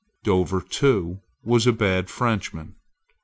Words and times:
Dover, 0.23 0.61
too, 0.61 1.21
was 1.43 1.67
a 1.67 1.71
bad 1.71 2.09
Frenchman. 2.09 2.73